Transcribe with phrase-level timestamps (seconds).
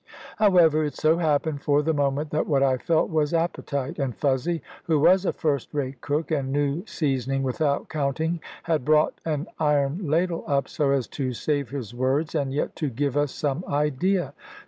[0.37, 4.63] However, it so happened for the moment that what I felt was appetite: and Fuzzy,
[4.85, 9.99] who was a first rate cook, and knew seasoning without counting, had brought an iron
[10.09, 14.33] ladle up, so as to save his words, and yet to give us some idea.